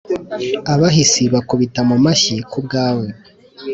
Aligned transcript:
Abahisi 0.73 1.23
bakubita 1.33 1.79
mu 1.89 1.97
mashyi 2.05 2.35
ku 2.51 2.59
bwawe, 2.65 3.07